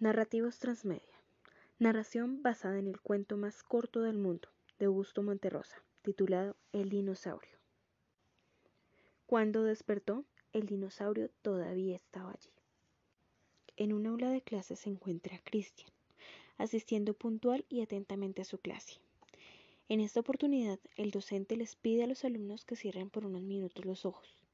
Narrativos 0.00 0.60
Transmedia. 0.60 1.20
Narración 1.80 2.40
basada 2.40 2.78
en 2.78 2.86
el 2.86 3.00
cuento 3.00 3.36
más 3.36 3.64
corto 3.64 4.00
del 4.00 4.16
mundo, 4.16 4.48
de 4.78 4.86
Augusto 4.86 5.24
Monterrosa, 5.24 5.82
titulado 6.02 6.54
El 6.72 6.88
dinosaurio. 6.88 7.58
Cuando 9.26 9.64
despertó, 9.64 10.24
el 10.52 10.66
dinosaurio 10.66 11.30
todavía 11.42 11.96
estaba 11.96 12.30
allí. 12.30 12.52
En 13.76 13.92
un 13.92 14.06
aula 14.06 14.30
de 14.30 14.40
clase 14.40 14.76
se 14.76 14.88
encuentra 14.88 15.40
Christian, 15.42 15.90
asistiendo 16.58 17.12
puntual 17.14 17.66
y 17.68 17.80
atentamente 17.80 18.42
a 18.42 18.44
su 18.44 18.58
clase. 18.58 19.00
En 19.88 19.98
esta 19.98 20.20
oportunidad, 20.20 20.78
el 20.94 21.10
docente 21.10 21.56
les 21.56 21.74
pide 21.74 22.04
a 22.04 22.06
los 22.06 22.24
alumnos 22.24 22.64
que 22.64 22.76
cierren 22.76 23.10
por 23.10 23.26
unos 23.26 23.42
minutos 23.42 23.84
los 23.84 24.06
ojos 24.06 24.44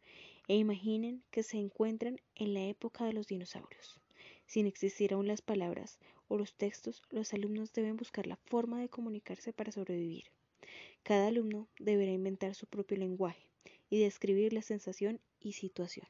e 0.48 0.56
imaginen 0.56 1.22
que 1.30 1.42
se 1.42 1.58
encuentran 1.58 2.18
en 2.34 2.54
la 2.54 2.64
época 2.64 3.04
de 3.04 3.12
los 3.12 3.26
dinosaurios. 3.26 4.00
Sin 4.46 4.66
existir 4.66 5.12
aún 5.12 5.26
las 5.26 5.42
palabras 5.42 5.98
o 6.28 6.36
los 6.36 6.54
textos, 6.54 7.02
los 7.10 7.32
alumnos 7.32 7.72
deben 7.72 7.96
buscar 7.96 8.26
la 8.26 8.36
forma 8.36 8.80
de 8.80 8.88
comunicarse 8.88 9.52
para 9.52 9.72
sobrevivir. 9.72 10.24
Cada 11.02 11.28
alumno 11.28 11.68
deberá 11.78 12.12
inventar 12.12 12.54
su 12.54 12.66
propio 12.66 12.96
lenguaje 12.96 13.46
y 13.90 14.00
describir 14.00 14.52
la 14.52 14.62
sensación 14.62 15.20
y 15.40 15.52
situación. 15.52 16.06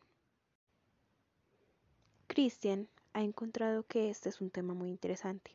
Christian 2.29 2.88
ha 3.12 3.23
encontrado 3.23 3.84
que 3.84 4.10
este 4.10 4.29
es 4.29 4.41
un 4.41 4.51
tema 4.51 4.74
muy 4.74 4.91
interesante, 4.91 5.52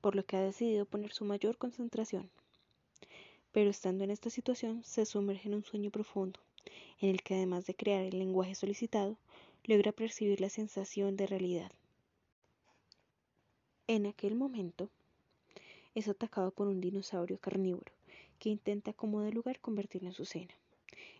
por 0.00 0.14
lo 0.14 0.24
que 0.24 0.36
ha 0.36 0.42
decidido 0.42 0.84
poner 0.84 1.12
su 1.12 1.24
mayor 1.24 1.56
concentración. 1.56 2.30
Pero 3.52 3.70
estando 3.70 4.04
en 4.04 4.10
esta 4.10 4.30
situación 4.30 4.84
se 4.84 5.06
sumerge 5.06 5.48
en 5.48 5.54
un 5.54 5.64
sueño 5.64 5.90
profundo, 5.90 6.40
en 7.00 7.10
el 7.10 7.22
que 7.22 7.34
además 7.34 7.66
de 7.66 7.74
crear 7.74 8.02
el 8.02 8.18
lenguaje 8.18 8.54
solicitado, 8.54 9.16
logra 9.64 9.92
percibir 9.92 10.40
la 10.40 10.50
sensación 10.50 11.16
de 11.16 11.26
realidad. 11.26 11.72
En 13.86 14.06
aquel 14.06 14.34
momento, 14.34 14.88
es 15.94 16.08
atacado 16.08 16.52
por 16.52 16.68
un 16.68 16.80
dinosaurio 16.80 17.38
carnívoro 17.38 17.92
que 18.38 18.48
intenta 18.48 18.94
como 18.94 19.20
de 19.20 19.30
lugar 19.30 19.60
convertirlo 19.60 20.08
en 20.08 20.14
su 20.14 20.24
cena. 20.24 20.54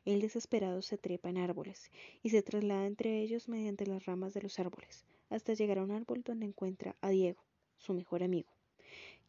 El 0.07 0.23
desesperado 0.23 0.81
se 0.81 0.97
trepa 0.97 1.29
en 1.29 1.37
árboles 1.37 1.91
y 2.23 2.31
se 2.31 2.41
traslada 2.41 2.87
entre 2.87 3.21
ellos 3.21 3.51
mediante 3.51 3.87
las 3.87 4.07
ramas 4.07 4.33
de 4.33 4.41
los 4.41 4.59
árboles, 4.59 5.05
hasta 5.29 5.53
llegar 5.53 5.79
a 5.79 5.83
un 5.83 5.91
árbol 5.91 6.23
donde 6.23 6.47
encuentra 6.47 6.97
a 7.03 7.11
Diego, 7.11 7.43
su 7.77 7.93
mejor 7.93 8.23
amigo, 8.23 8.49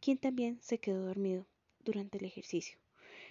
quien 0.00 0.16
también 0.16 0.58
se 0.62 0.78
quedó 0.78 1.04
dormido 1.04 1.44
durante 1.84 2.16
el 2.16 2.24
ejercicio. 2.24 2.78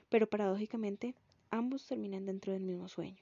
Pero 0.09 0.29
paradójicamente, 0.29 1.15
ambos 1.49 1.87
terminan 1.87 2.27
dentro 2.27 2.53
del 2.53 2.61
mismo 2.61 2.89
sueño. 2.89 3.17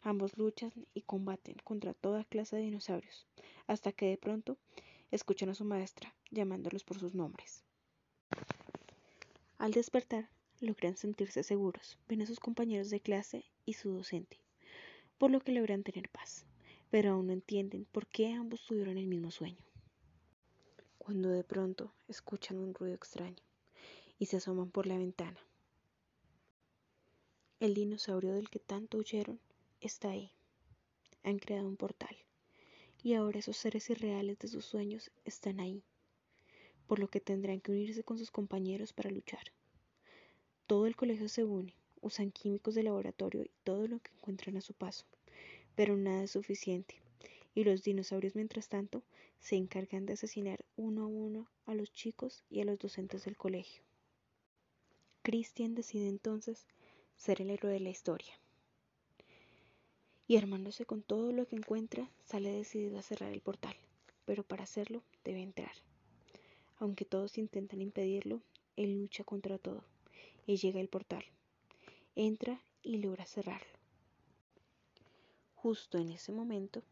Ambos 0.00 0.38
luchan 0.38 0.72
y 0.94 1.02
combaten 1.02 1.56
contra 1.64 1.92
toda 1.92 2.24
clase 2.24 2.56
de 2.56 2.62
dinosaurios, 2.62 3.26
hasta 3.66 3.92
que 3.92 4.06
de 4.06 4.16
pronto 4.16 4.56
escuchan 5.14 5.48
a 5.48 5.54
su 5.54 5.64
maestra 5.64 6.12
llamándolos 6.30 6.82
por 6.82 6.98
sus 6.98 7.14
nombres. 7.14 7.62
Al 9.58 9.70
despertar, 9.70 10.28
logran 10.60 10.96
sentirse 10.96 11.44
seguros, 11.44 11.98
ven 12.08 12.22
a 12.22 12.26
sus 12.26 12.40
compañeros 12.40 12.90
de 12.90 13.00
clase 13.00 13.44
y 13.64 13.74
su 13.74 13.92
docente, 13.92 14.40
por 15.16 15.30
lo 15.30 15.40
que 15.40 15.52
logran 15.52 15.84
tener 15.84 16.08
paz, 16.08 16.46
pero 16.90 17.12
aún 17.12 17.28
no 17.28 17.32
entienden 17.32 17.84
por 17.84 18.08
qué 18.08 18.32
ambos 18.32 18.66
tuvieron 18.66 18.98
el 18.98 19.06
mismo 19.06 19.30
sueño. 19.30 19.64
Cuando 20.98 21.28
de 21.28 21.44
pronto 21.44 21.92
escuchan 22.08 22.58
un 22.58 22.74
ruido 22.74 22.96
extraño 22.96 23.42
y 24.18 24.26
se 24.26 24.38
asoman 24.38 24.70
por 24.70 24.86
la 24.86 24.98
ventana. 24.98 25.38
El 27.60 27.74
dinosaurio 27.74 28.32
del 28.32 28.50
que 28.50 28.58
tanto 28.58 28.98
huyeron 28.98 29.38
está 29.80 30.10
ahí. 30.10 30.32
Han 31.22 31.38
creado 31.38 31.68
un 31.68 31.76
portal 31.76 32.16
y 33.04 33.12
ahora 33.12 33.38
esos 33.38 33.58
seres 33.58 33.90
irreales 33.90 34.38
de 34.38 34.48
sus 34.48 34.64
sueños 34.64 35.10
están 35.26 35.60
ahí, 35.60 35.82
por 36.86 36.98
lo 36.98 37.08
que 37.08 37.20
tendrán 37.20 37.60
que 37.60 37.70
unirse 37.70 38.02
con 38.02 38.16
sus 38.16 38.30
compañeros 38.30 38.94
para 38.94 39.10
luchar. 39.10 39.52
Todo 40.66 40.86
el 40.86 40.96
colegio 40.96 41.28
se 41.28 41.44
une, 41.44 41.74
usan 42.00 42.30
químicos 42.30 42.74
de 42.74 42.82
laboratorio 42.82 43.44
y 43.44 43.50
todo 43.62 43.86
lo 43.88 43.98
que 43.98 44.10
encuentran 44.10 44.56
a 44.56 44.62
su 44.62 44.72
paso, 44.72 45.04
pero 45.74 45.98
nada 45.98 46.24
es 46.24 46.30
suficiente, 46.30 46.94
y 47.54 47.64
los 47.64 47.82
dinosaurios 47.82 48.36
mientras 48.36 48.70
tanto 48.70 49.02
se 49.38 49.56
encargan 49.56 50.06
de 50.06 50.14
asesinar 50.14 50.64
uno 50.74 51.04
a 51.04 51.06
uno 51.06 51.50
a 51.66 51.74
los 51.74 51.92
chicos 51.92 52.42
y 52.48 52.62
a 52.62 52.64
los 52.64 52.78
docentes 52.78 53.26
del 53.26 53.36
colegio. 53.36 53.82
Christian 55.20 55.74
decide 55.74 56.08
entonces 56.08 56.66
ser 57.18 57.42
el 57.42 57.50
héroe 57.50 57.70
de 57.70 57.80
la 57.80 57.90
historia 57.90 58.34
y 60.26 60.36
armándose 60.36 60.86
con 60.86 61.02
todo 61.02 61.32
lo 61.32 61.46
que 61.46 61.56
encuentra, 61.56 62.10
sale 62.24 62.50
decidido 62.50 62.98
a 62.98 63.02
cerrar 63.02 63.32
el 63.32 63.42
portal, 63.42 63.76
pero 64.24 64.42
para 64.42 64.64
hacerlo 64.64 65.02
debe 65.22 65.42
entrar. 65.42 65.72
Aunque 66.78 67.04
todos 67.04 67.38
intentan 67.38 67.82
impedirlo, 67.82 68.40
él 68.76 69.00
lucha 69.00 69.24
contra 69.24 69.58
todo 69.58 69.84
y 70.46 70.56
llega 70.56 70.80
al 70.80 70.88
portal. 70.88 71.24
Entra 72.16 72.60
y 72.82 72.98
logra 72.98 73.26
cerrarlo. 73.26 73.72
Justo 75.54 75.98
en 75.98 76.10
ese 76.10 76.32
momento, 76.32 76.82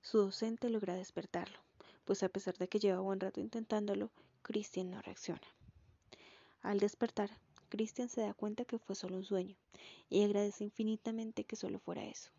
su 0.00 0.18
docente 0.18 0.68
logra 0.68 0.94
despertarlo, 0.94 1.58
pues 2.04 2.22
a 2.22 2.28
pesar 2.28 2.56
de 2.58 2.68
que 2.68 2.78
lleva 2.78 3.00
buen 3.00 3.20
rato 3.20 3.40
intentándolo, 3.40 4.10
Christian 4.42 4.90
no 4.90 5.00
reacciona. 5.02 5.46
Al 6.62 6.78
despertar, 6.78 7.30
Christian 7.68 8.08
se 8.08 8.20
da 8.20 8.34
cuenta 8.34 8.64
que 8.64 8.78
fue 8.78 8.94
solo 8.94 9.16
un 9.16 9.24
sueño 9.24 9.56
y 10.10 10.22
agradece 10.22 10.64
infinitamente 10.64 11.44
que 11.44 11.56
solo 11.56 11.78
fuera 11.78 12.04
eso 12.04 12.30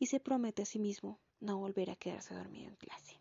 y 0.00 0.06
se 0.06 0.18
promete 0.18 0.62
a 0.62 0.64
sí 0.64 0.78
mismo 0.78 1.18
no 1.40 1.58
volver 1.58 1.90
a 1.90 1.94
quedarse 1.94 2.34
dormido 2.34 2.70
en 2.70 2.76
clase. 2.76 3.18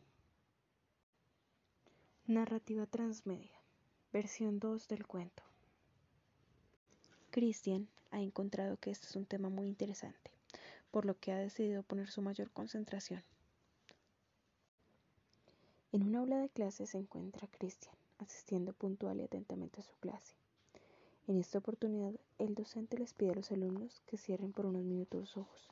Narrativa 2.25 2.85
transmedia, 2.85 3.59
versión 4.13 4.59
2 4.59 4.88
del 4.88 5.06
cuento. 5.06 5.44
Christian 7.31 7.90
ha 8.12 8.22
encontrado 8.22 8.78
que 8.78 8.91
este 8.91 9.07
es 9.07 9.16
un 9.17 9.25
tema 9.25 9.50
muy 9.50 9.67
interesante, 9.67 10.31
por 10.90 11.06
lo 11.06 11.19
que 11.19 11.34
ha 11.34 11.38
decidido 11.38 11.84
poner 11.84 12.09
su 12.09 12.22
mayor 12.22 12.50
concentración. 12.51 13.23
En 15.91 16.03
un 16.03 16.16
aula 16.16 16.38
de 16.38 16.50
clase 16.50 16.88
se 16.88 16.97
encuentra 16.97 17.50
Christian, 17.50 17.96
asistiendo 18.19 18.72
puntual 18.72 19.19
y 19.19 19.23
atentamente 19.23 19.81
a 19.81 19.84
su 19.84 19.96
clase. 19.97 20.34
En 21.28 21.38
esta 21.38 21.57
oportunidad, 21.57 22.13
el 22.38 22.56
docente 22.56 22.97
les 22.97 23.13
pide 23.13 23.31
a 23.31 23.35
los 23.35 23.51
alumnos 23.51 24.01
que 24.06 24.17
cierren 24.17 24.53
por 24.53 24.66
unos 24.66 24.84
minutos 24.84 25.19
los 25.19 25.38
ojos 25.38 25.69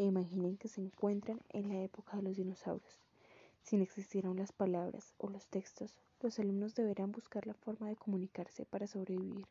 e 0.00 0.04
imaginen 0.04 0.56
que 0.56 0.68
se 0.68 0.80
encuentran 0.80 1.42
en 1.50 1.68
la 1.68 1.82
época 1.82 2.16
de 2.16 2.22
los 2.22 2.38
dinosaurios. 2.38 2.98
Sin 3.62 3.82
existir 3.82 4.24
aún 4.24 4.38
las 4.38 4.50
palabras 4.50 5.12
o 5.18 5.28
los 5.28 5.46
textos, 5.46 5.94
los 6.22 6.38
alumnos 6.38 6.74
deberán 6.74 7.12
buscar 7.12 7.46
la 7.46 7.52
forma 7.52 7.86
de 7.90 7.96
comunicarse 7.96 8.64
para 8.64 8.86
sobrevivir. 8.86 9.44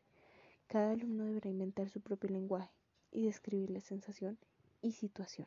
Cada 0.66 0.90
alumno 0.90 1.24
deberá 1.24 1.48
inventar 1.48 1.88
su 1.88 2.00
propio 2.00 2.30
lenguaje 2.30 2.72
y 3.12 3.22
describir 3.22 3.70
la 3.70 3.80
sensación 3.80 4.38
y 4.82 4.90
situación. 4.90 5.46